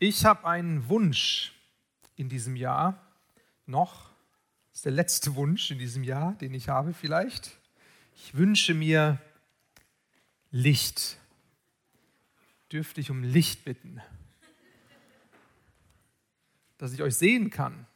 [0.00, 1.52] Ich habe einen Wunsch
[2.14, 3.04] in diesem Jahr
[3.66, 4.10] noch.
[4.70, 7.58] Das ist der letzte Wunsch in diesem Jahr, den ich habe vielleicht.
[8.14, 9.20] Ich wünsche mir
[10.52, 11.18] Licht.
[12.70, 14.00] Dürfte ich um Licht bitten,
[16.76, 17.86] dass ich euch sehen kann.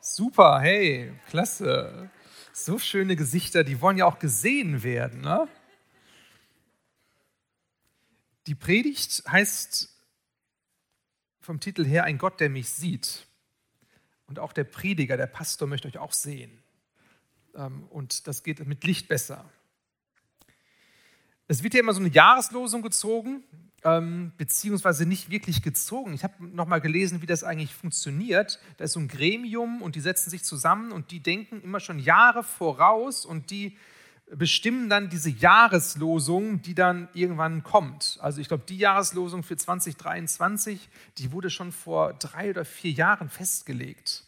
[0.00, 2.10] Super, hey, klasse.
[2.52, 5.22] So schöne Gesichter, die wollen ja auch gesehen werden.
[5.22, 5.48] Ne?
[8.46, 9.92] Die Predigt heißt
[11.42, 13.26] vom Titel her ein Gott, der mich sieht.
[14.26, 16.62] Und auch der Prediger, der Pastor möchte euch auch sehen.
[17.54, 19.44] Ähm, und das geht mit Licht besser.
[21.48, 23.42] Es wird ja immer so eine Jahreslosung gezogen,
[23.84, 26.14] ähm, beziehungsweise nicht wirklich gezogen.
[26.14, 28.60] Ich habe nochmal gelesen, wie das eigentlich funktioniert.
[28.76, 31.98] Da ist so ein Gremium und die setzen sich zusammen und die denken immer schon
[31.98, 33.76] Jahre voraus und die
[34.36, 38.18] bestimmen dann diese Jahreslosung, die dann irgendwann kommt.
[38.20, 43.28] Also ich glaube, die Jahreslosung für 2023, die wurde schon vor drei oder vier Jahren
[43.28, 44.24] festgelegt.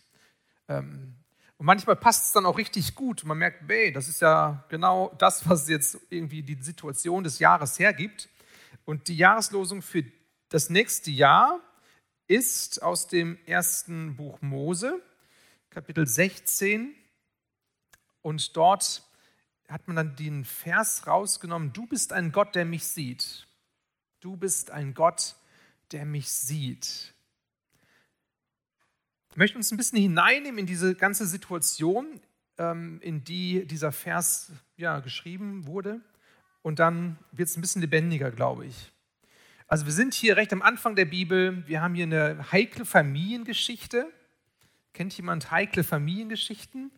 [0.69, 1.15] Ähm,
[1.57, 3.25] und manchmal passt es dann auch richtig gut.
[3.25, 7.79] Man merkt, hey, das ist ja genau das, was jetzt irgendwie die Situation des Jahres
[7.79, 8.29] hergibt.
[8.85, 10.05] Und die Jahreslosung für
[10.51, 11.61] das nächste Jahr
[12.27, 15.01] ist aus dem ersten Buch Mose,
[15.71, 16.95] Kapitel 16.
[18.21, 19.03] Und dort
[19.69, 23.47] hat man dann den Vers rausgenommen, du bist ein Gott, der mich sieht.
[24.21, 25.37] Du bist ein Gott,
[25.93, 27.15] der mich sieht.
[29.31, 32.21] Ich möchte uns ein bisschen hineinnehmen in diese ganze Situation,
[32.59, 36.01] ähm, in die dieser Vers ja, geschrieben wurde.
[36.63, 38.93] Und dann wird es ein bisschen lebendiger, glaube ich.
[39.67, 41.67] Also wir sind hier recht am Anfang der Bibel.
[41.67, 44.07] Wir haben hier eine heikle Familiengeschichte.
[44.93, 46.93] Kennt jemand heikle Familiengeschichten?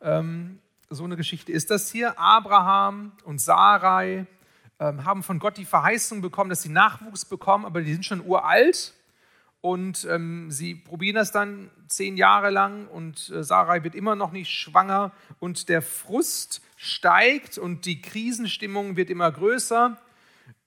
[0.00, 2.18] Ähm, so eine Geschichte ist das hier.
[2.18, 4.26] Abraham und Sarai
[4.78, 8.24] ähm, haben von Gott die Verheißung bekommen, dass sie Nachwuchs bekommen, aber die sind schon
[8.24, 8.94] uralt
[9.60, 14.32] und ähm, sie probieren das dann zehn Jahre lang und äh, Sarai wird immer noch
[14.32, 19.96] nicht schwanger und der Frust steigt und die Krisenstimmung wird immer größer.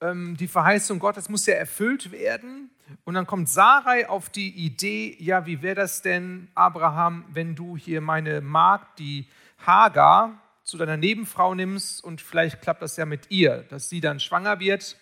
[0.02, 2.72] Ähm, die Verheißung Gottes muss ja erfüllt werden.
[3.06, 7.78] Und dann kommt Sarai auf die Idee, ja, wie wäre das denn, Abraham, wenn du
[7.78, 9.28] hier meine Magd, die
[9.66, 14.20] Hagar zu deiner Nebenfrau nimmst und vielleicht klappt das ja mit ihr, dass sie dann
[14.20, 14.98] schwanger wird.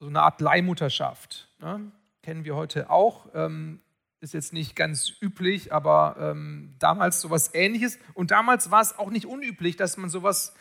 [0.00, 1.48] So eine Art Leihmutterschaft.
[1.58, 1.90] Ne?
[2.22, 3.28] Kennen wir heute auch.
[3.34, 3.80] Ähm,
[4.20, 7.98] ist jetzt nicht ganz üblich, aber ähm, damals sowas ähnliches.
[8.14, 10.54] Und damals war es auch nicht unüblich, dass man sowas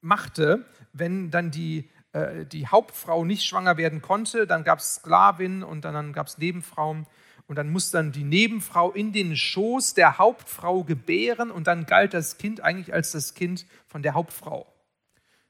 [0.00, 4.46] machte, wenn dann die, äh, die Hauptfrau nicht schwanger werden konnte.
[4.46, 7.06] Dann gab es Sklavinnen und dann, dann gab es Nebenfrauen.
[7.46, 12.14] Und dann muss dann die Nebenfrau in den Schoß der Hauptfrau gebären und dann galt
[12.14, 14.66] das Kind eigentlich als das Kind von der Hauptfrau.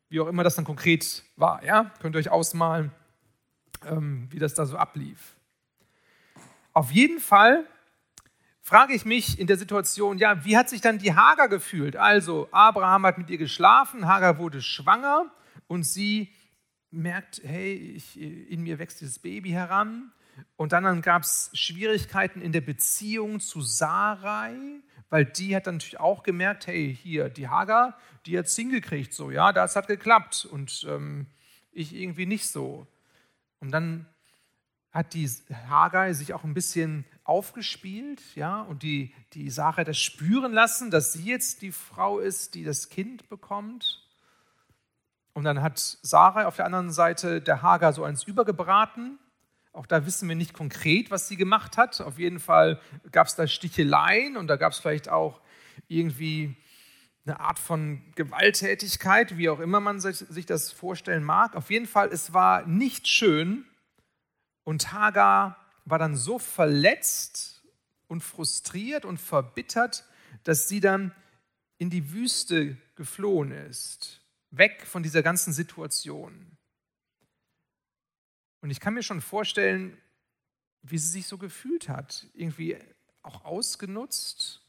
[0.09, 1.65] Wie auch immer das dann konkret war.
[1.65, 1.93] Ja?
[2.01, 2.91] Könnt ihr euch ausmalen,
[3.87, 5.37] ähm, wie das da so ablief.
[6.73, 7.65] Auf jeden Fall
[8.61, 11.97] frage ich mich in der Situation, ja, wie hat sich dann die Hagar gefühlt?
[11.97, 15.31] Also, Abraham hat mit ihr geschlafen, Hagar wurde schwanger
[15.69, 16.33] und sie
[16.91, 20.13] merkt, hey, ich, in mir wächst dieses Baby heran.
[20.57, 24.57] Und dann, gab es Schwierigkeiten in der Beziehung zu Sarai,
[25.11, 29.13] weil die hat dann natürlich auch gemerkt, hey, hier, die Hagar, die hat es hingekriegt,
[29.13, 31.27] so, ja, das hat geklappt und ähm,
[31.73, 32.87] ich irgendwie nicht so.
[33.61, 34.07] Und dann
[34.91, 35.29] hat die
[35.69, 41.13] Hagar sich auch ein bisschen aufgespielt, ja, und die, die Sarai das spüren lassen, dass
[41.13, 44.09] sie jetzt die Frau ist, die das Kind bekommt.
[45.33, 49.19] Und dann hat Sarai auf der anderen Seite der Hagar so eins übergebraten
[49.75, 52.01] auch da wissen wir nicht konkret, was sie gemacht hat.
[52.01, 52.81] Auf jeden Fall
[53.11, 55.41] gab es da Sticheleien und da gab es vielleicht auch
[55.89, 56.57] irgendwie
[57.27, 61.57] eine Art von Gewalttätigkeit, wie auch immer man sich das vorstellen mag.
[61.57, 63.65] Auf jeden Fall, es war nicht schön
[64.63, 67.63] und Hagar war dann so verletzt
[68.07, 70.05] und frustriert und verbittert,
[70.45, 71.13] dass sie dann
[71.79, 74.21] in die Wüste geflohen ist,
[74.51, 76.54] weg von dieser ganzen Situation.
[78.65, 79.95] Und ich kann mir schon vorstellen,
[80.81, 82.27] wie sie sich so gefühlt hat.
[82.33, 82.79] Irgendwie
[83.23, 84.63] auch ausgenutzt.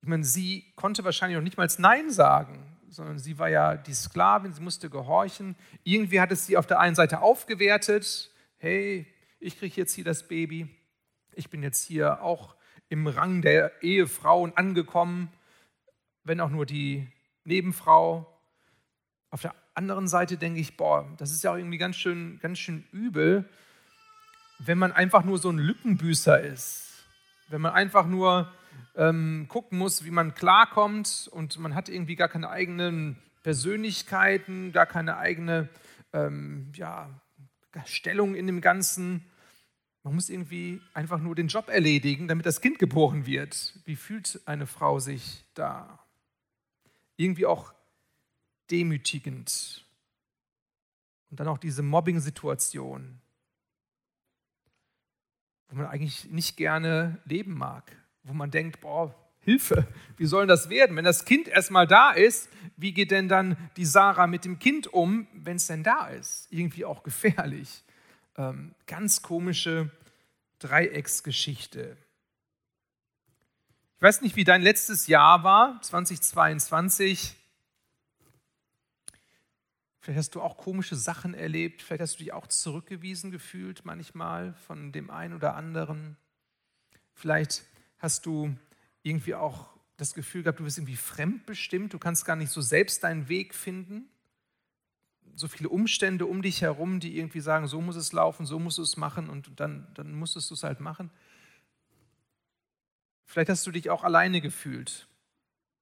[0.00, 3.94] Ich meine, sie konnte wahrscheinlich noch nicht mal Nein sagen, sondern sie war ja die
[3.94, 5.54] Sklavin, sie musste gehorchen.
[5.84, 8.32] Irgendwie hat es sie auf der einen Seite aufgewertet.
[8.56, 9.06] Hey,
[9.38, 10.68] ich kriege jetzt hier das Baby.
[11.30, 12.56] Ich bin jetzt hier auch
[12.88, 15.32] im Rang der Ehefrauen angekommen,
[16.24, 17.06] wenn auch nur die
[17.44, 18.26] Nebenfrau.
[19.30, 22.58] Auf der anderen Seite denke ich, boah, das ist ja auch irgendwie ganz schön, ganz
[22.58, 23.48] schön übel,
[24.58, 26.88] wenn man einfach nur so ein Lückenbüßer ist.
[27.48, 28.52] Wenn man einfach nur
[28.96, 34.86] ähm, gucken muss, wie man klarkommt und man hat irgendwie gar keine eigenen Persönlichkeiten, gar
[34.86, 35.68] keine eigene,
[36.12, 37.10] ähm, ja,
[37.86, 39.24] Stellung in dem Ganzen.
[40.02, 43.78] Man muss irgendwie einfach nur den Job erledigen, damit das Kind geboren wird.
[43.84, 45.98] Wie fühlt eine Frau sich da?
[47.16, 47.72] Irgendwie auch
[48.72, 49.86] demütigend.
[51.30, 53.20] Und dann auch diese Mobbing-Situation,
[55.68, 60.68] wo man eigentlich nicht gerne leben mag, wo man denkt, boah, Hilfe, wie soll das
[60.68, 60.96] werden?
[60.96, 64.86] Wenn das Kind erstmal da ist, wie geht denn dann die Sarah mit dem Kind
[64.86, 66.46] um, wenn es denn da ist?
[66.50, 67.82] Irgendwie auch gefährlich.
[68.36, 69.90] Ähm, ganz komische
[70.60, 71.96] Dreiecksgeschichte.
[73.96, 77.36] Ich weiß nicht, wie dein letztes Jahr war, 2022.
[80.02, 84.52] Vielleicht hast du auch komische Sachen erlebt, vielleicht hast du dich auch zurückgewiesen gefühlt manchmal
[84.54, 86.16] von dem einen oder anderen.
[87.14, 87.62] Vielleicht
[87.98, 88.52] hast du
[89.04, 93.04] irgendwie auch das Gefühl gehabt, du bist irgendwie fremdbestimmt, du kannst gar nicht so selbst
[93.04, 94.08] deinen Weg finden.
[95.36, 98.78] So viele Umstände um dich herum, die irgendwie sagen, so muss es laufen, so musst
[98.78, 101.12] du es machen und dann, dann musstest du es halt machen.
[103.24, 105.06] Vielleicht hast du dich auch alleine gefühlt,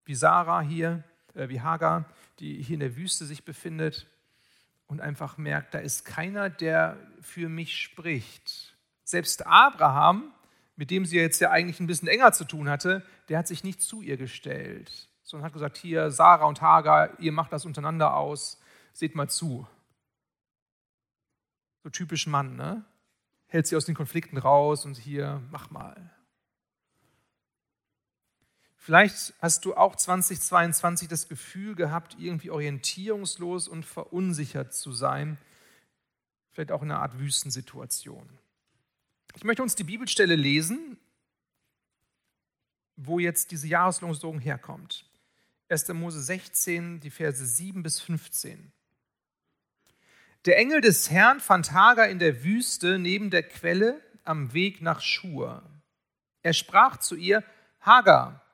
[0.05, 2.05] wie Sarah hier, äh, wie Hagar,
[2.40, 4.06] die hier in der Wüste sich befindet
[4.87, 8.76] und einfach merkt, da ist keiner, der für mich spricht.
[9.04, 10.32] Selbst Abraham,
[10.76, 13.62] mit dem sie jetzt ja eigentlich ein bisschen enger zu tun hatte, der hat sich
[13.62, 18.16] nicht zu ihr gestellt, sondern hat gesagt, hier, Sarah und Hagar, ihr macht das untereinander
[18.16, 18.60] aus,
[18.93, 19.66] seht mal zu.
[21.82, 22.84] So typisch Mann, ne?
[23.46, 26.10] Hält sie aus den Konflikten raus und hier, mach mal.
[28.90, 35.38] Vielleicht hast du auch 2022 das Gefühl gehabt, irgendwie orientierungslos und verunsichert zu sein.
[36.50, 38.28] Vielleicht auch in einer Art Wüstensituation.
[39.37, 40.98] Ich möchte uns die Bibelstelle lesen,
[42.96, 45.08] wo jetzt diese Jahreslosung herkommt.
[45.69, 45.86] 1.
[45.90, 48.72] Mose 16, die Verse 7 bis 15.
[50.46, 55.00] Der Engel des Herrn fand Hagar in der Wüste neben der Quelle am Weg nach
[55.00, 55.62] Schur.
[56.43, 57.44] Er sprach zu ihr:
[57.82, 58.44] Hagar,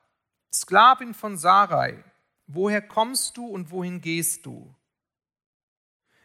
[0.61, 2.03] Sklavin von Sarai,
[2.47, 4.75] woher kommst du und wohin gehst du?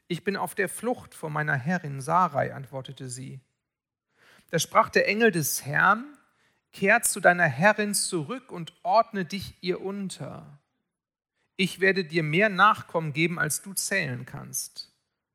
[0.07, 3.39] Ich bin auf der Flucht vor meiner Herrin Sarai, antwortete sie.
[4.49, 6.17] Da sprach der Engel des Herrn,
[6.73, 10.59] Kehr zu deiner Herrin zurück und ordne dich ihr unter.
[11.57, 14.91] Ich werde dir mehr Nachkommen geben, als du zählen kannst.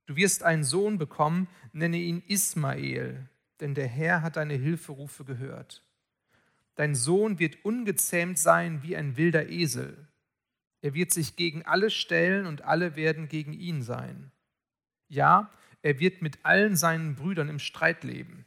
[0.06, 3.28] Du wirst einen Sohn bekommen, nenne ihn Ismael,
[3.60, 5.85] denn der Herr hat deine Hilferufe gehört.
[6.76, 10.06] Dein Sohn wird ungezähmt sein wie ein wilder Esel.
[10.82, 14.30] Er wird sich gegen alle stellen und alle werden gegen ihn sein.
[15.08, 15.50] Ja,
[15.82, 18.44] er wird mit allen seinen Brüdern im Streit leben.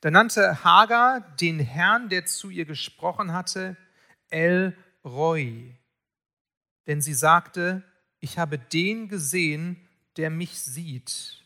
[0.00, 3.76] Da nannte Hagar den Herrn, der zu ihr gesprochen hatte,
[4.30, 5.76] El Roy.
[6.86, 7.82] Denn sie sagte,
[8.20, 11.44] ich habe den gesehen, der mich sieht.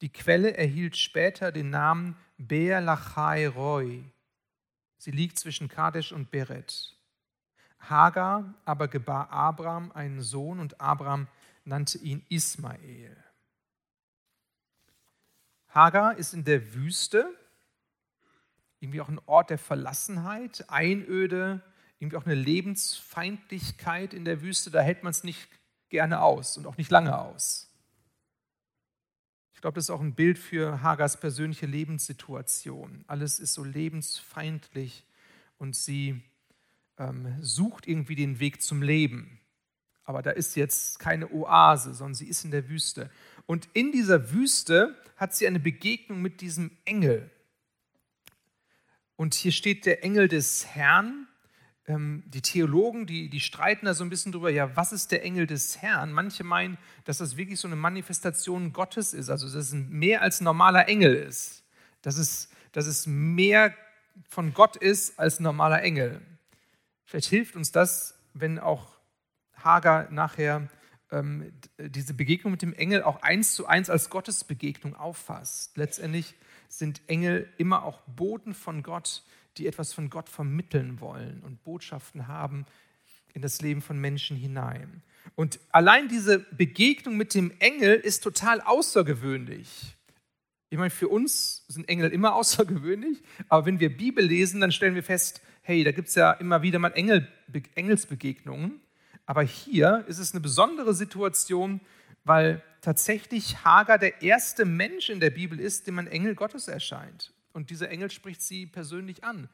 [0.00, 4.02] Die Quelle erhielt später den Namen Beer Lachai Roy.
[4.96, 6.96] Sie liegt zwischen Kadesh und Beret.
[7.78, 11.28] Hagar aber gebar Abraham einen Sohn und Abraham
[11.64, 13.16] nannte ihn Ismael.
[15.68, 17.30] Hagar ist in der Wüste,
[18.80, 21.62] irgendwie auch ein Ort der Verlassenheit, Einöde,
[21.98, 24.70] irgendwie auch eine Lebensfeindlichkeit in der Wüste.
[24.70, 25.48] Da hält man es nicht
[25.90, 27.69] gerne aus und auch nicht lange aus.
[29.60, 33.04] Ich glaube, das ist auch ein Bild für Hagars persönliche Lebenssituation.
[33.06, 35.04] Alles ist so lebensfeindlich
[35.58, 36.22] und sie
[36.96, 39.38] ähm, sucht irgendwie den Weg zum Leben.
[40.04, 43.10] Aber da ist jetzt keine Oase, sondern sie ist in der Wüste.
[43.44, 47.30] Und in dieser Wüste hat sie eine Begegnung mit diesem Engel.
[49.16, 51.28] Und hier steht der Engel des Herrn
[51.86, 55.24] ähm, die Theologen, die, die streiten da so ein bisschen drüber, ja, was ist der
[55.24, 56.12] Engel des Herrn?
[56.12, 60.40] Manche meinen, dass das wirklich so eine Manifestation Gottes ist, also dass es mehr als
[60.40, 61.64] ein normaler Engel ist.
[62.02, 63.74] Dass es, dass es mehr
[64.28, 66.20] von Gott ist als ein normaler Engel.
[67.04, 68.96] Vielleicht hilft uns das, wenn auch
[69.56, 70.68] Hagar nachher
[71.10, 75.76] ähm, diese Begegnung mit dem Engel auch eins zu eins als Gottesbegegnung auffasst.
[75.76, 76.34] Letztendlich
[76.68, 79.24] sind Engel immer auch Boten von Gott,
[79.60, 82.64] die etwas von Gott vermitteln wollen und Botschaften haben
[83.34, 85.02] in das Leben von Menschen hinein.
[85.34, 89.96] Und allein diese Begegnung mit dem Engel ist total außergewöhnlich.
[90.70, 94.94] Ich meine, für uns sind Engel immer außergewöhnlich, aber wenn wir Bibel lesen, dann stellen
[94.94, 97.28] wir fest, hey, da gibt es ja immer wieder mal Engel,
[97.74, 98.80] Engelsbegegnungen.
[99.26, 101.80] Aber hier ist es eine besondere Situation,
[102.24, 107.32] weil tatsächlich Hagar der erste Mensch in der Bibel ist, dem ein Engel Gottes erscheint.
[107.52, 109.48] Und dieser Engel spricht sie persönlich an.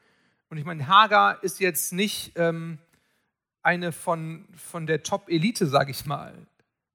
[0.49, 2.77] Und ich meine, Hagar ist jetzt nicht ähm,
[3.61, 6.47] eine von, von der Top-Elite, sage ich mal,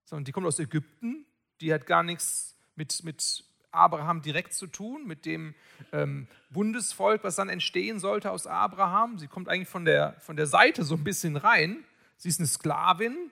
[0.05, 1.27] sondern die kommt aus Ägypten,
[1.61, 5.55] Die hat gar nichts mit, mit Abraham direkt zu tun, mit dem
[5.93, 9.19] ähm, Bundesvolk, was dann entstehen sollte aus Abraham.
[9.19, 11.85] Sie kommt eigentlich von der, von der Seite so ein bisschen rein.
[12.17, 13.31] Sie ist eine Sklavin.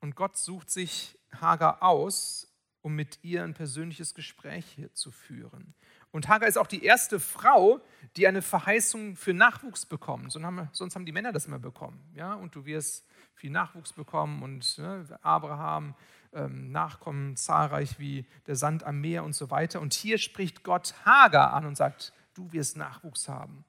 [0.00, 2.48] Und Gott sucht sich Hagar aus,
[2.82, 5.74] um mit ihr ein persönliches Gespräch hier zu führen.
[6.14, 7.80] Und Hagar ist auch die erste Frau,
[8.16, 10.30] die eine Verheißung für Nachwuchs bekommt.
[10.30, 12.08] Sonst haben, die Männer das immer bekommen.
[12.14, 12.34] Ja?
[12.34, 13.04] Und du wirst
[13.34, 15.96] viel Nachwuchs bekommen und ne, Abraham,
[16.32, 19.80] ähm, Nachkommen zahlreich wie der Sand am Meer und so weiter.
[19.80, 23.64] Und hier spricht Gott Hagar an und sagt, du wirst Nachwuchs haben.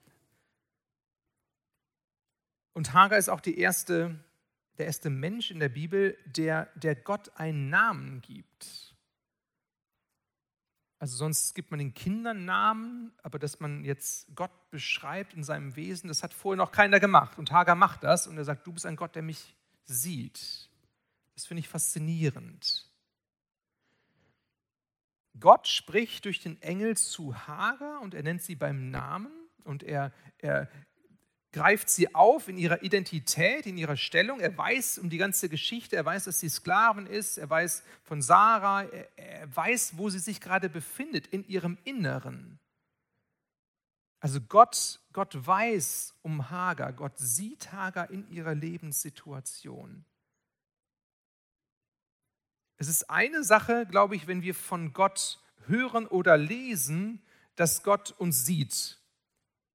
[2.74, 4.20] Und Hagar ist auch die erste,
[4.78, 8.95] der erste Mensch in der Bibel, der, der Gott einen Namen gibt.
[11.06, 15.76] Also sonst gibt man den Kindern Namen, aber dass man jetzt Gott beschreibt in seinem
[15.76, 17.38] Wesen, das hat vorher noch keiner gemacht.
[17.38, 20.68] Und Hagar macht das und er sagt, du bist ein Gott, der mich sieht.
[21.36, 22.90] Das finde ich faszinierend.
[25.40, 29.32] Gott spricht durch den Engel zu Hagar und er nennt sie beim Namen
[29.64, 30.68] und er, er
[31.56, 34.42] greift sie auf in ihrer Identität, in ihrer Stellung.
[34.42, 38.22] Er weiß um die ganze Geschichte, er weiß, dass sie Sklavin ist, er weiß von
[38.22, 42.60] Sarah, er, er weiß, wo sie sich gerade befindet, in ihrem Inneren.
[44.20, 50.04] Also Gott, Gott weiß um Hagar, Gott sieht Hagar in ihrer Lebenssituation.
[52.76, 57.22] Es ist eine Sache, glaube ich, wenn wir von Gott hören oder lesen,
[57.56, 59.00] dass Gott uns sieht,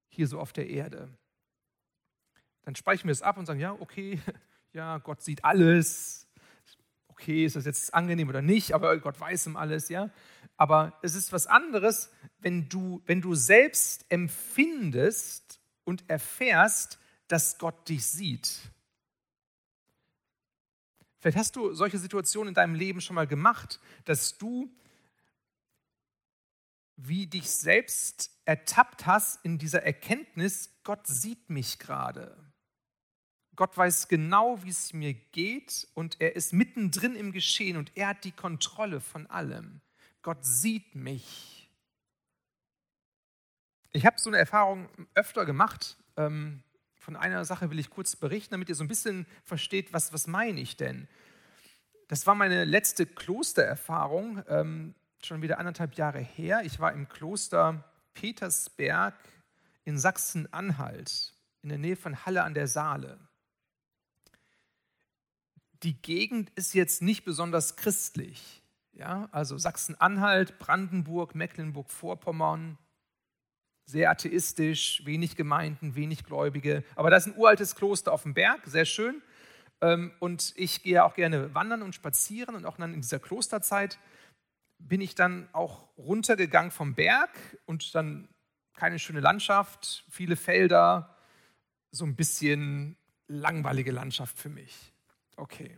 [0.09, 1.09] hier so auf der Erde
[2.63, 4.19] dann speichern wir es ab und sagen, ja, okay,
[4.73, 6.27] ja, Gott sieht alles.
[7.07, 10.09] Okay, ist das jetzt angenehm oder nicht, aber Gott weiß um alles, ja.
[10.57, 17.87] Aber es ist was anderes, wenn du, wenn du selbst empfindest und erfährst, dass Gott
[17.89, 18.59] dich sieht.
[21.19, 24.71] Vielleicht hast du solche Situationen in deinem Leben schon mal gemacht, dass du
[26.97, 32.50] wie dich selbst ertappt hast in dieser Erkenntnis, Gott sieht mich gerade.
[33.61, 38.07] Gott weiß genau, wie es mir geht und er ist mittendrin im Geschehen und er
[38.07, 39.81] hat die Kontrolle von allem.
[40.23, 41.69] Gott sieht mich.
[43.91, 45.95] Ich habe so eine Erfahrung öfter gemacht.
[46.17, 46.63] Ähm,
[46.95, 50.25] von einer Sache will ich kurz berichten, damit ihr so ein bisschen versteht, was, was
[50.25, 51.07] meine ich denn.
[52.07, 56.63] Das war meine letzte Klostererfahrung, ähm, schon wieder anderthalb Jahre her.
[56.63, 57.83] Ich war im Kloster
[58.15, 59.13] Petersberg
[59.83, 63.19] in Sachsen-Anhalt, in der Nähe von Halle an der Saale
[65.83, 68.61] die Gegend ist jetzt nicht besonders christlich.
[68.93, 72.77] Ja, also Sachsen-Anhalt, Brandenburg, Mecklenburg-Vorpommern,
[73.85, 76.83] sehr atheistisch, wenig Gemeinden, wenig Gläubige.
[76.95, 79.21] Aber da ist ein uraltes Kloster auf dem Berg, sehr schön.
[79.81, 82.55] Ähm, und ich gehe auch gerne wandern und spazieren.
[82.55, 83.97] Und auch dann in dieser Klosterzeit
[84.77, 87.29] bin ich dann auch runtergegangen vom Berg
[87.65, 88.29] und dann
[88.73, 91.15] keine schöne Landschaft, viele Felder,
[91.91, 92.97] so ein bisschen
[93.27, 94.93] langweilige Landschaft für mich.
[95.35, 95.77] Okay.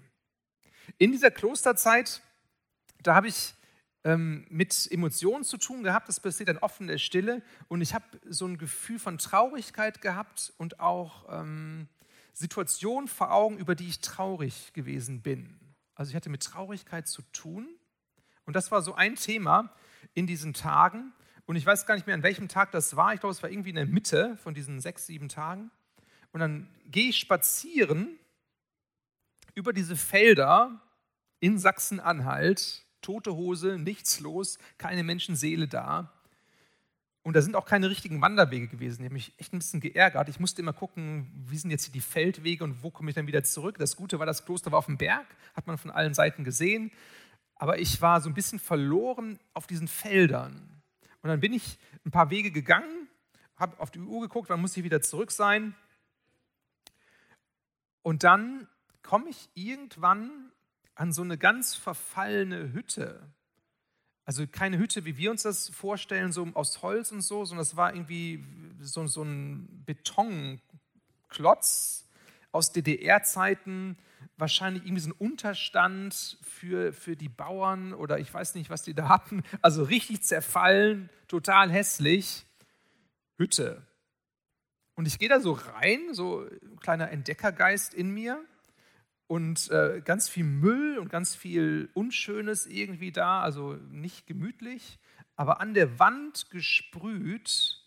[0.97, 2.21] In dieser Klosterzeit,
[3.01, 3.53] da habe ich
[4.03, 7.93] ähm, mit Emotionen zu tun gehabt, das passiert dann offen in der Stille und ich
[7.93, 11.87] habe so ein Gefühl von Traurigkeit gehabt und auch ähm,
[12.33, 15.59] Situationen vor Augen, über die ich traurig gewesen bin.
[15.95, 17.69] Also ich hatte mit Traurigkeit zu tun
[18.45, 19.73] und das war so ein Thema
[20.13, 21.13] in diesen Tagen
[21.45, 23.13] und ich weiß gar nicht mehr, an welchem Tag das war.
[23.13, 25.71] Ich glaube, es war irgendwie in der Mitte von diesen sechs, sieben Tagen.
[26.31, 28.17] Und dann gehe ich spazieren
[29.55, 30.81] über diese Felder
[31.39, 36.11] in Sachsen-Anhalt, tote Hose, nichts los, keine Menschenseele da.
[37.23, 39.01] Und da sind auch keine richtigen Wanderwege gewesen.
[39.01, 40.27] Die haben mich echt ein bisschen geärgert.
[40.27, 43.27] Ich musste immer gucken, wie sind jetzt hier die Feldwege und wo komme ich dann
[43.27, 43.77] wieder zurück.
[43.77, 46.91] Das Gute war, das Kloster war auf dem Berg, hat man von allen Seiten gesehen.
[47.55, 50.81] Aber ich war so ein bisschen verloren auf diesen Feldern.
[51.21, 53.07] Und dann bin ich ein paar Wege gegangen,
[53.55, 55.75] habe auf die Uhr geguckt, wann muss ich wieder zurück sein.
[58.01, 58.67] Und dann
[59.03, 60.51] komme ich irgendwann
[60.95, 63.21] an so eine ganz verfallene Hütte.
[64.25, 67.75] Also keine Hütte, wie wir uns das vorstellen, so aus Holz und so, sondern es
[67.75, 68.43] war irgendwie
[68.79, 70.61] so, so ein Betonklotz
[72.53, 73.97] aus DDR-Zeiten,
[74.37, 78.93] wahrscheinlich irgendwie so ein Unterstand für, für die Bauern oder ich weiß nicht, was die
[78.93, 79.43] da hatten.
[79.61, 82.45] Also richtig zerfallen, total hässlich.
[83.35, 83.85] Hütte.
[84.95, 88.39] Und ich gehe da so rein, so ein kleiner Entdeckergeist in mir
[89.27, 94.99] und äh, ganz viel Müll und ganz viel Unschönes irgendwie da, also nicht gemütlich,
[95.35, 97.83] aber an der Wand gesprüht,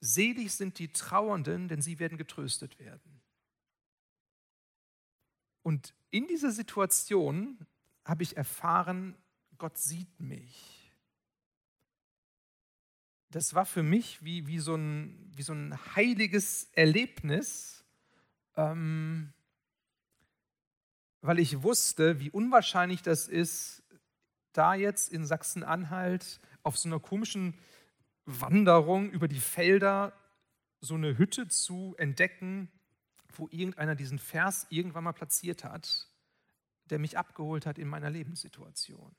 [0.00, 3.20] selig sind die Trauernden, denn sie werden getröstet werden.
[5.62, 7.66] Und in dieser Situation
[8.04, 9.14] habe ich erfahren,
[9.58, 10.90] Gott sieht mich.
[13.30, 17.84] Das war für mich wie, wie, so, ein, wie so ein heiliges Erlebnis,
[18.56, 19.32] ähm,
[21.20, 23.82] weil ich wusste, wie unwahrscheinlich das ist,
[24.52, 27.58] da jetzt in Sachsen-Anhalt auf so einer komischen
[28.26, 30.12] Wanderung über die Felder
[30.80, 32.70] so eine Hütte zu entdecken,
[33.34, 36.08] wo irgendeiner diesen Vers irgendwann mal platziert hat,
[36.86, 39.14] der mich abgeholt hat in meiner Lebenssituation.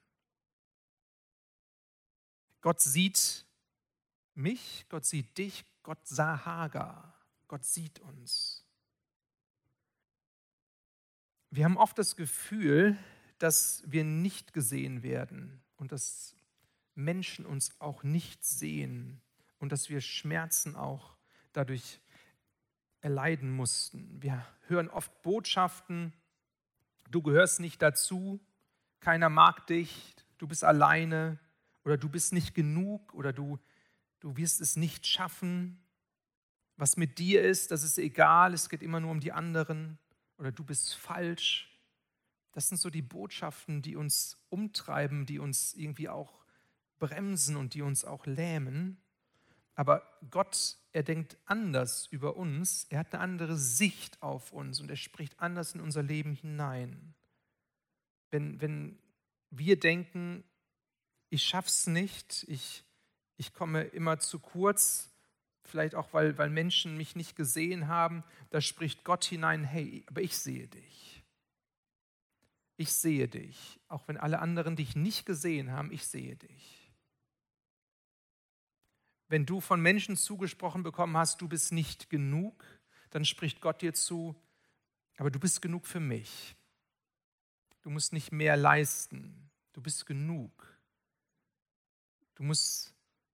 [2.62, 3.46] Gott sieht
[4.34, 7.15] mich, Gott sieht dich, Gott sah Hagar,
[7.48, 8.61] Gott sieht uns.
[11.53, 12.98] Wir haben oft das Gefühl,
[13.38, 16.34] dass wir nicht gesehen werden und dass
[16.96, 19.20] Menschen uns auch nicht sehen
[19.60, 21.17] und dass wir Schmerzen auch
[21.51, 22.00] dadurch
[23.01, 24.22] erleiden mussten.
[24.22, 26.13] Wir hören oft Botschaften,
[27.10, 28.39] du gehörst nicht dazu,
[29.01, 31.38] keiner mag dich, du bist alleine
[31.84, 33.60] oder du bist nicht genug oder du,
[34.22, 35.84] du wirst es nicht schaffen.
[36.77, 39.98] Was mit dir ist, das ist egal, es geht immer nur um die anderen
[40.42, 41.70] oder du bist falsch.
[42.52, 46.44] Das sind so die Botschaften, die uns umtreiben, die uns irgendwie auch
[46.98, 48.98] bremsen und die uns auch lähmen.
[49.76, 54.90] Aber Gott, er denkt anders über uns, er hat eine andere Sicht auf uns und
[54.90, 57.14] er spricht anders in unser Leben hinein.
[58.32, 58.98] Wenn, wenn
[59.52, 60.44] wir denken,
[61.30, 62.84] ich schaff's nicht, ich,
[63.38, 65.11] ich komme immer zu kurz,
[65.63, 70.22] vielleicht auch, weil, weil Menschen mich nicht gesehen haben, da spricht Gott hinein, hey, aber
[70.22, 71.24] ich sehe dich.
[72.77, 76.82] Ich sehe dich, auch wenn alle anderen dich nicht gesehen haben, ich sehe dich
[79.32, 82.65] wenn du von Menschen zugesprochen bekommen hast, du bist nicht genug,
[83.12, 84.36] dann spricht Gott dir zu,
[85.18, 86.53] aber du bist genug für mich.
[87.82, 89.50] Du musst nicht mehr leisten.
[89.72, 90.77] Du bist genug.
[92.36, 92.94] Du musst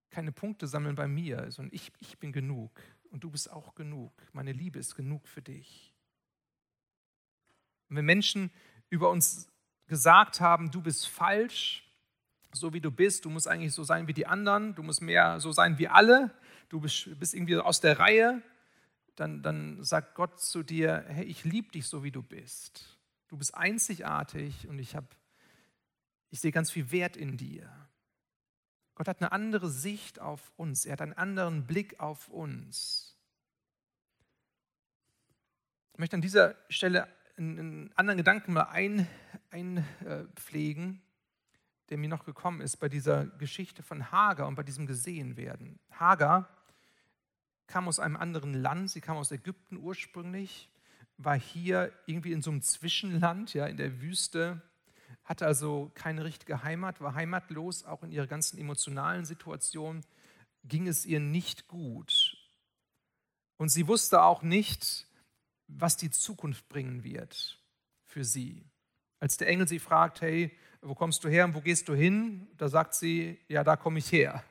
[0.10, 4.12] keine Punkte sammeln bei mir, sondern ich, ich bin genug und du bist auch genug.
[4.34, 5.93] Meine Liebe ist genug für dich.
[7.89, 8.52] Und wenn Menschen
[8.89, 9.50] über uns
[9.88, 11.84] gesagt haben, du bist falsch,
[12.54, 15.39] so wie du bist, du musst eigentlich so sein wie die anderen, du musst mehr
[15.39, 16.32] so sein wie alle,
[16.70, 18.41] du bist, bist irgendwie aus der Reihe,
[19.15, 22.98] dann, dann sagt Gott zu dir, hey, ich liebe dich so wie du bist.
[23.28, 24.96] Du bist einzigartig und ich,
[26.30, 27.70] ich sehe ganz viel Wert in dir.
[28.97, 33.15] Gott hat eine andere Sicht auf uns, er hat einen anderen Blick auf uns.
[35.93, 37.07] Ich möchte an dieser Stelle
[37.38, 40.88] einen anderen Gedanken mal einpflegen.
[40.88, 41.01] Ein,
[41.89, 45.77] der mir noch gekommen ist bei dieser Geschichte von Hagar und bei diesem Gesehenwerden.
[45.91, 46.49] Hagar
[47.67, 50.71] kam aus einem anderen Land, sie kam aus Ägypten ursprünglich,
[51.17, 54.63] war hier irgendwie in so einem Zwischenland, ja, in der Wüste,
[55.28, 60.04] hatte also keine richtige Heimat, war heimatlos, auch in ihrer ganzen emotionalen Situation
[60.63, 62.38] ging es ihr nicht gut.
[63.58, 65.06] Und sie wusste auch nicht,
[65.68, 67.60] was die Zukunft bringen wird
[68.06, 68.66] für sie.
[69.20, 72.48] Als der Engel sie fragt, hey, wo kommst du her und wo gehst du hin?
[72.56, 74.44] Da sagt sie, ja, da komme ich her.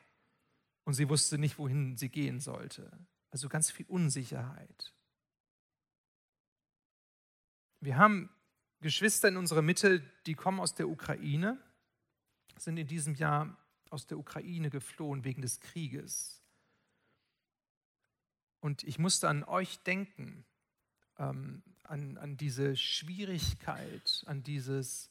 [0.85, 2.91] Und sie wusste nicht, wohin sie gehen sollte.
[3.31, 4.93] Also ganz viel Unsicherheit.
[7.81, 8.29] Wir haben
[8.81, 11.59] Geschwister in unserer Mitte, die kommen aus der Ukraine,
[12.59, 13.57] sind in diesem Jahr
[13.91, 16.43] aus der Ukraine geflohen wegen des Krieges.
[18.61, 20.45] Und ich musste an euch denken,
[21.19, 25.11] ähm, an, an diese Schwierigkeit, an dieses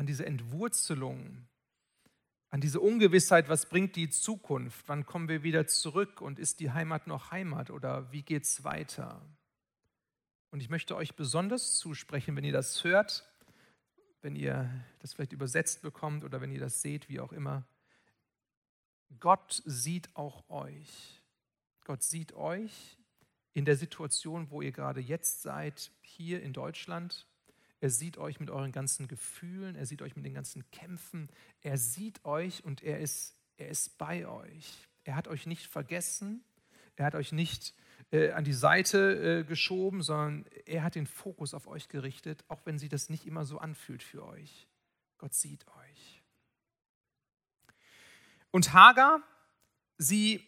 [0.00, 1.46] an diese Entwurzelung,
[2.48, 6.70] an diese Ungewissheit, was bringt die Zukunft, wann kommen wir wieder zurück und ist die
[6.70, 9.20] Heimat noch Heimat oder wie geht es weiter?
[10.50, 13.24] Und ich möchte euch besonders zusprechen, wenn ihr das hört,
[14.22, 17.64] wenn ihr das vielleicht übersetzt bekommt oder wenn ihr das seht, wie auch immer.
[19.18, 21.20] Gott sieht auch euch.
[21.84, 22.98] Gott sieht euch
[23.52, 27.26] in der Situation, wo ihr gerade jetzt seid, hier in Deutschland.
[27.80, 31.30] Er sieht euch mit euren ganzen Gefühlen, er sieht euch mit den ganzen Kämpfen,
[31.62, 34.88] er sieht euch und er ist, er ist bei euch.
[35.04, 36.44] Er hat euch nicht vergessen,
[36.96, 37.74] er hat euch nicht
[38.12, 42.60] äh, an die Seite äh, geschoben, sondern er hat den Fokus auf euch gerichtet, auch
[42.64, 44.68] wenn sie das nicht immer so anfühlt für euch.
[45.18, 46.22] Gott sieht euch.
[48.50, 49.22] Und Hagar,
[49.98, 50.44] sie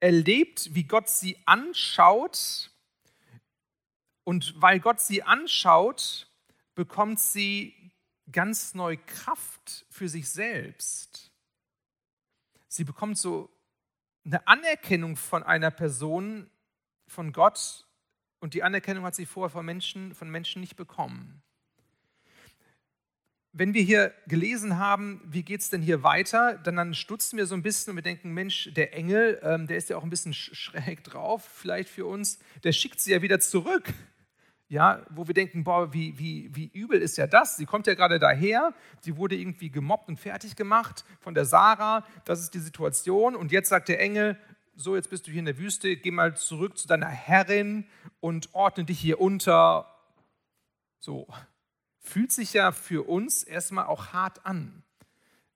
[0.00, 2.70] erlebt, wie Gott sie anschaut.
[4.24, 6.30] Und weil Gott sie anschaut,
[6.74, 7.92] bekommt sie
[8.30, 11.30] ganz neu Kraft für sich selbst.
[12.68, 13.50] Sie bekommt so
[14.24, 16.50] eine Anerkennung von einer Person,
[17.08, 17.86] von Gott,
[18.40, 21.42] und die Anerkennung hat sie vorher von Menschen, von Menschen nicht bekommen.
[23.58, 27.46] wenn wir hier gelesen haben, wie geht es denn hier weiter, dann, dann stutzen wir
[27.46, 30.10] so ein bisschen und wir denken, Mensch, der Engel, ähm, der ist ja auch ein
[30.10, 33.92] bisschen schräg drauf, vielleicht für uns, der schickt sie ja wieder zurück.
[34.70, 37.56] Ja, wo wir denken, boah, wie, wie, wie übel ist ja das?
[37.56, 42.04] Sie kommt ja gerade daher, sie wurde irgendwie gemobbt und fertig gemacht von der Sarah,
[42.26, 43.34] das ist die Situation.
[43.34, 44.36] Und jetzt sagt der Engel,
[44.78, 47.84] so, jetzt bist du hier in der Wüste, geh mal zurück zu deiner Herrin
[48.20, 49.92] und ordne dich hier unter.
[51.00, 51.26] So,
[51.98, 54.84] fühlt sich ja für uns erstmal auch hart an.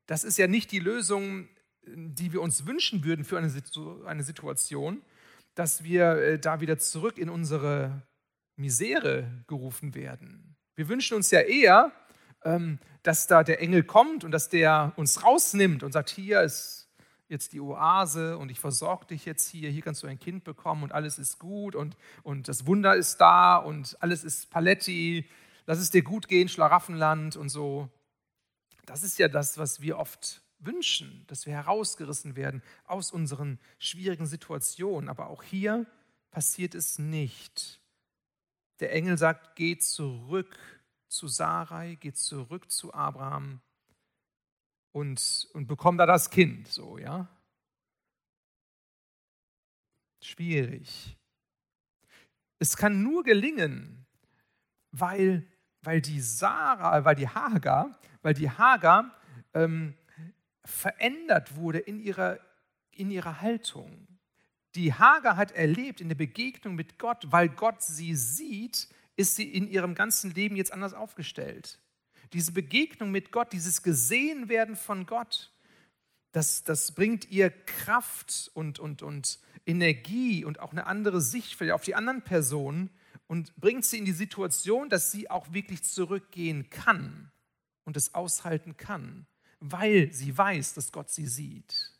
[0.06, 1.48] Das ist ja nicht die Lösung,
[1.86, 5.02] die wir uns wünschen würden für eine Situation,
[5.54, 8.02] dass wir äh, da wieder zurück in unsere
[8.56, 10.56] Misere gerufen werden.
[10.74, 11.92] Wir wünschen uns ja eher,
[12.44, 16.81] ähm, dass da der Engel kommt und dass der uns rausnimmt und sagt, hier ist
[17.32, 20.84] jetzt die Oase und ich versorge dich jetzt hier, hier kannst du ein Kind bekommen
[20.84, 25.28] und alles ist gut und, und das Wunder ist da und alles ist Paletti,
[25.66, 27.88] lass es dir gut gehen, Schlaraffenland und so.
[28.86, 34.26] Das ist ja das, was wir oft wünschen, dass wir herausgerissen werden aus unseren schwierigen
[34.26, 35.08] Situationen.
[35.08, 35.86] Aber auch hier
[36.30, 37.80] passiert es nicht.
[38.80, 40.58] Der Engel sagt, geh zurück
[41.08, 43.60] zu Sarai, geh zurück zu Abraham
[44.92, 46.68] und, und bekomm da das Kind.
[46.68, 47.28] So, ja?
[50.22, 51.16] Schwierig.
[52.58, 54.06] Es kann nur gelingen,
[54.92, 55.46] weil
[55.82, 59.14] weil die Sarah, weil die Hagar, weil die Hagar
[59.52, 59.94] ähm,
[60.64, 62.38] verändert wurde in ihrer,
[62.92, 64.06] in ihrer Haltung.
[64.74, 69.52] Die Hagar hat erlebt in der Begegnung mit Gott, weil Gott sie sieht, ist sie
[69.52, 71.78] in ihrem ganzen Leben jetzt anders aufgestellt.
[72.32, 75.52] Diese Begegnung mit Gott, dieses Gesehenwerden von Gott,
[76.32, 81.82] das, das bringt ihr Kraft und, und, und Energie und auch eine andere Sicht auf
[81.82, 82.90] die anderen Personen,
[83.32, 87.32] und bringt sie in die Situation, dass sie auch wirklich zurückgehen kann
[87.84, 89.26] und es aushalten kann,
[89.58, 91.98] weil sie weiß, dass Gott sie sieht.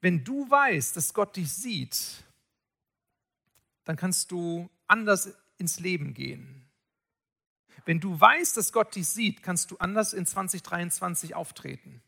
[0.00, 2.24] Wenn du weißt, dass Gott dich sieht,
[3.84, 6.59] dann kannst du anders ins Leben gehen.
[7.84, 12.02] Wenn du weißt, dass Gott dich sieht, kannst du anders in 2023 auftreten.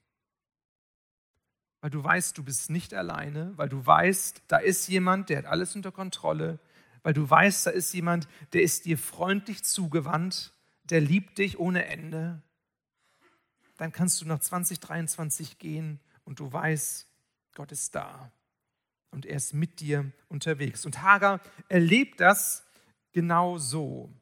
[1.81, 5.47] Weil du weißt, du bist nicht alleine, weil du weißt, da ist jemand, der hat
[5.47, 6.61] alles unter Kontrolle,
[7.03, 10.53] weil du weißt, da ist jemand, der ist dir freundlich zugewandt,
[10.85, 12.41] der liebt dich ohne Ende,
[13.77, 17.09] dann kannst du nach 2023 gehen und du weißt,
[17.55, 18.31] Gott ist da
[19.11, 20.87] und er ist mit dir unterwegs.
[20.87, 22.65] Und Hagar erlebt das
[23.13, 24.13] genau so.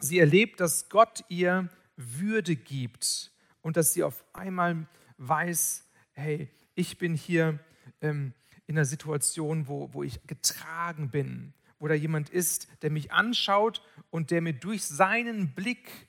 [0.00, 4.86] Sie erlebt, dass Gott ihr Würde gibt und dass sie auf einmal
[5.18, 7.58] weiß, hey, ich bin hier
[8.00, 8.32] ähm,
[8.66, 13.82] in einer Situation, wo, wo ich getragen bin, wo da jemand ist, der mich anschaut
[14.08, 16.08] und der mir durch seinen Blick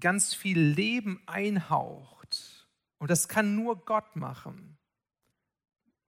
[0.00, 2.66] ganz viel Leben einhaucht.
[2.98, 4.78] Und das kann nur Gott machen.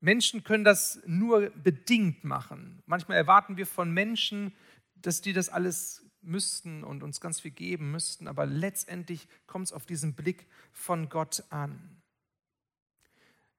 [0.01, 2.83] Menschen können das nur bedingt machen.
[2.87, 4.53] Manchmal erwarten wir von Menschen,
[4.97, 9.73] dass die das alles müssten und uns ganz viel geben müssten, aber letztendlich kommt es
[9.73, 11.99] auf diesen Blick von Gott an.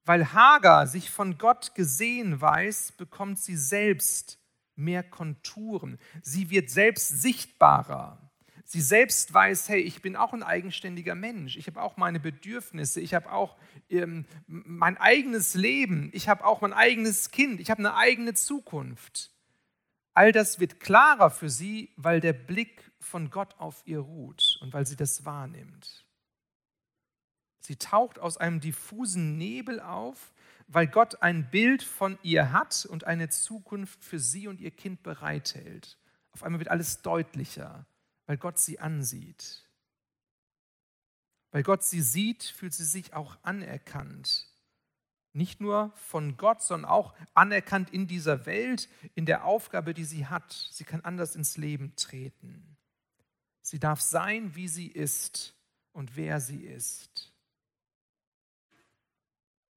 [0.06, 4.40] Weil Hagar sich von Gott gesehen weiß, bekommt sie selbst
[4.76, 6.00] mehr Konturen.
[6.22, 8.30] Sie wird selbst sichtbarer.
[8.66, 11.58] Sie selbst weiß, hey, ich bin auch ein eigenständiger Mensch.
[11.58, 13.02] Ich habe auch meine Bedürfnisse.
[13.02, 13.58] Ich habe auch
[13.90, 16.12] ähm, mein eigenes Leben.
[16.14, 17.60] Ich habe auch mein eigenes Kind.
[17.60, 19.32] Ich habe eine eigene Zukunft.
[20.14, 24.74] All das wird klarer für sie, weil der Blick von Gott auf ihr ruht und
[24.74, 26.06] weil sie das wahrnimmt.
[27.60, 30.34] Sie taucht aus einem diffusen Nebel auf
[30.72, 35.02] weil Gott ein Bild von ihr hat und eine Zukunft für sie und ihr Kind
[35.02, 35.98] bereithält.
[36.32, 37.88] Auf einmal wird alles deutlicher,
[38.28, 39.68] weil Gott sie ansieht.
[41.52, 44.49] Weil Gott sie sieht, fühlt sie sich auch anerkannt.
[45.40, 50.26] Nicht nur von Gott, sondern auch anerkannt in dieser Welt, in der Aufgabe, die sie
[50.26, 50.52] hat.
[50.70, 52.76] Sie kann anders ins Leben treten.
[53.62, 55.56] Sie darf sein, wie sie ist
[55.94, 57.32] und wer sie ist.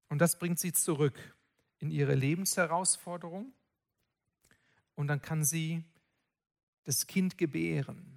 [0.08, 1.36] Und das bringt sie zurück
[1.78, 3.52] in ihre Lebensherausforderung.
[4.96, 5.84] Und dann kann sie
[6.82, 8.11] das Kind gebären.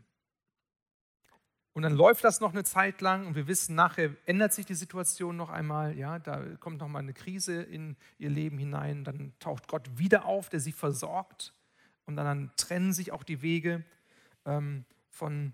[1.76, 4.76] Und dann läuft das noch eine Zeit lang und wir wissen, nachher ändert sich die
[4.76, 5.98] Situation noch einmal.
[5.98, 9.04] Ja, da kommt noch mal eine Krise in ihr Leben hinein.
[9.04, 11.54] Dann taucht Gott wieder auf, der sie versorgt.
[12.06, 13.84] Und dann trennen sich auch die Wege
[14.46, 15.52] ähm, von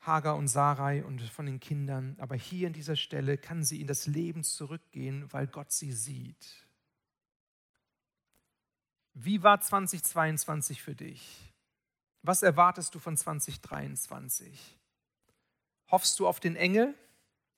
[0.00, 2.16] Hagar und Sarai und von den Kindern.
[2.18, 6.66] Aber hier an dieser Stelle kann sie in das Leben zurückgehen, weil Gott sie sieht.
[9.14, 11.54] Wie war 2022 für dich?
[12.22, 14.79] Was erwartest du von 2023?
[15.90, 16.94] Hoffst du auf den Engel,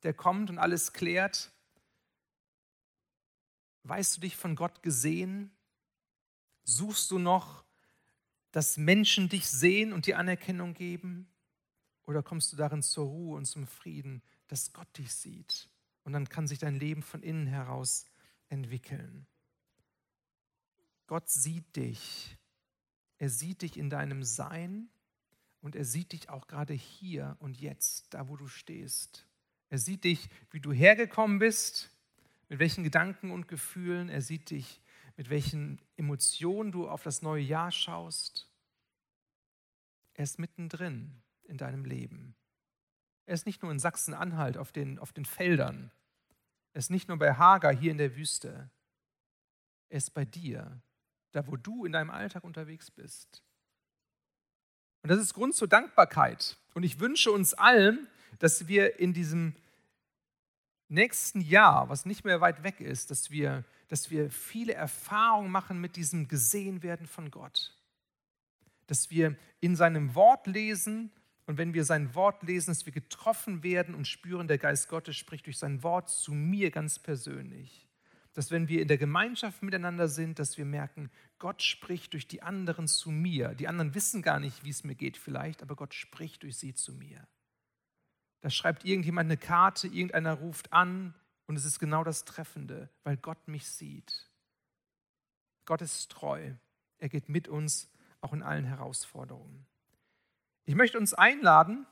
[0.03, 1.53] der kommt und alles klärt?
[3.85, 5.51] Weißt du dich von Gott gesehen?
[6.65, 7.65] Suchst du noch,
[8.53, 11.29] dass Menschen dich sehen und dir Anerkennung geben?
[12.05, 15.69] Oder kommst du darin zur Ruhe und zum Frieden, dass Gott dich sieht?
[16.05, 18.07] Und dann kann sich dein Leben von innen heraus
[18.49, 19.27] entwickeln.
[21.07, 22.39] Gott sieht dich.
[23.19, 24.89] Er sieht dich in deinem Sein
[25.63, 29.27] und er sieht dich auch gerade hier und jetzt, da wo du stehst.
[29.71, 31.91] Er sieht dich, wie du hergekommen bist,
[32.49, 34.11] mit welchen Gedanken und Gefühlen.
[34.11, 34.83] Er sieht dich,
[35.17, 38.51] mit welchen Emotionen du auf das neue Jahr schaust.
[40.15, 42.35] Er ist mittendrin in deinem Leben.
[43.25, 45.91] Er ist nicht nur in Sachsen-Anhalt auf den, auf den Feldern.
[46.73, 48.69] Er ist nicht nur bei Hagar hier in der Wüste.
[49.89, 50.83] Er ist bei dir,
[51.31, 53.43] da wo du in deinem Alltag unterwegs bist.
[55.03, 56.57] Und das ist Grund zur Dankbarkeit.
[56.75, 58.07] Und ich wünsche uns allen,
[58.39, 59.55] dass wir in diesem
[60.89, 65.81] nächsten Jahr, was nicht mehr weit weg ist, dass wir, dass wir viele Erfahrungen machen
[65.81, 67.75] mit diesem Gesehenwerden von Gott.
[68.87, 71.11] Dass wir in seinem Wort lesen
[71.47, 75.17] und wenn wir sein Wort lesen, dass wir getroffen werden und spüren, der Geist Gottes
[75.17, 77.89] spricht durch sein Wort zu mir ganz persönlich.
[78.35, 82.43] Dass wenn wir in der Gemeinschaft miteinander sind, dass wir merken, Gott spricht durch die
[82.43, 83.55] anderen zu mir.
[83.55, 86.75] Die anderen wissen gar nicht, wie es mir geht vielleicht, aber Gott spricht durch sie
[86.75, 87.27] zu mir.
[88.41, 91.15] Da schreibt irgendjemand eine Karte, irgendeiner ruft an
[91.47, 94.31] und es ist genau das Treffende, weil Gott mich sieht.
[95.65, 96.53] Gott ist treu.
[96.99, 97.91] Er geht mit uns
[98.21, 99.67] auch in allen Herausforderungen.
[100.65, 101.87] Ich möchte uns einladen,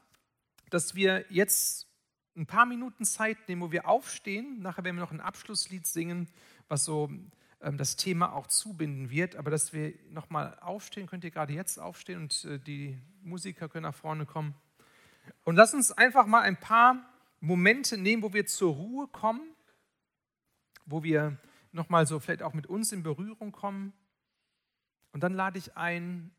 [0.70, 1.89] dass wir jetzt
[2.37, 4.61] ein paar Minuten Zeit nehmen, wo wir aufstehen.
[4.61, 6.29] Nachher werden wir noch ein Abschlusslied singen,
[6.69, 7.11] was so
[7.61, 9.37] ähm, das Thema auch zubinden wird.
[9.37, 13.85] Aber dass wir nochmal aufstehen, könnt ihr gerade jetzt aufstehen und äh, die Musiker können
[13.85, 14.55] nach vorne kommen.
[15.45, 17.05] Und lass uns einfach mal ein paar
[17.40, 19.43] Momente nehmen, wo wir zur Ruhe kommen,
[20.87, 21.38] wo wir
[21.73, 23.93] nochmal so vielleicht auch mit uns in Berührung kommen.
[25.12, 26.31] Und dann lade ich ein,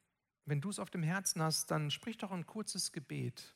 [0.45, 3.55] wenn du es auf dem Herzen hast, dann sprich doch ein kurzes Gebet.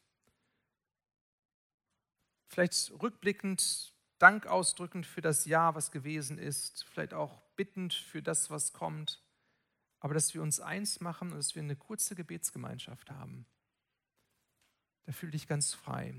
[2.47, 8.49] Vielleicht rückblickend, Dank ausdrückend für das Jahr, was gewesen ist, vielleicht auch bittend für das,
[8.49, 9.21] was kommt,
[9.99, 13.45] aber dass wir uns eins machen und dass wir eine kurze Gebetsgemeinschaft haben.
[15.05, 16.15] Da fühl dich ganz frei.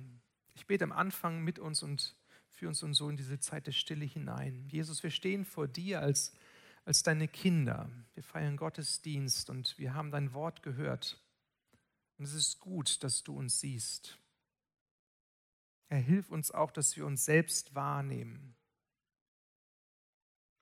[0.55, 2.15] Ich bete am Anfang mit uns und
[2.51, 4.69] für uns und so in diese Zeit der Stille hinein.
[4.69, 6.33] Jesus, wir stehen vor dir als
[6.87, 7.91] als deine Kinder.
[8.15, 11.21] Wir feiern Gottesdienst und wir haben dein Wort gehört.
[12.17, 14.17] Und es ist gut, dass du uns siehst.
[15.89, 18.55] Er hilft uns auch, dass wir uns selbst wahrnehmen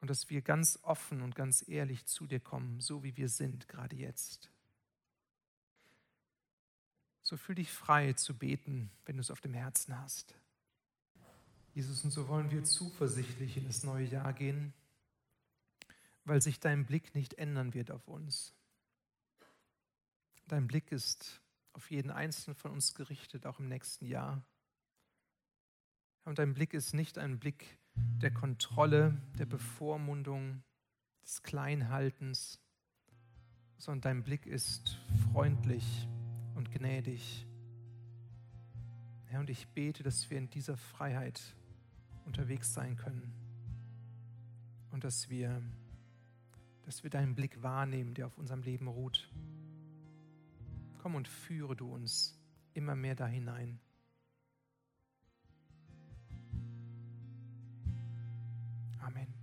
[0.00, 3.68] und dass wir ganz offen und ganz ehrlich zu dir kommen, so wie wir sind,
[3.68, 4.50] gerade jetzt.
[7.22, 10.34] So fühl dich frei zu beten, wenn du es auf dem Herzen hast.
[11.72, 14.74] Jesus, und so wollen wir zuversichtlich in das neue Jahr gehen
[16.24, 18.54] weil sich dein Blick nicht ändern wird auf uns.
[20.48, 21.40] Dein Blick ist
[21.72, 24.42] auf jeden einzelnen von uns gerichtet, auch im nächsten Jahr.
[26.24, 30.62] Und dein Blick ist nicht ein Blick der Kontrolle, der Bevormundung,
[31.22, 32.60] des Kleinhaltens,
[33.78, 35.00] sondern dein Blick ist
[35.32, 36.06] freundlich
[36.54, 37.46] und gnädig.
[39.26, 41.40] Herr, und ich bete, dass wir in dieser Freiheit
[42.26, 43.32] unterwegs sein können
[44.90, 45.62] und dass wir
[46.84, 49.30] dass wir deinen Blick wahrnehmen, der auf unserem Leben ruht.
[50.98, 52.38] Komm und führe du uns
[52.74, 53.80] immer mehr da hinein.
[59.05, 59.34] Amen.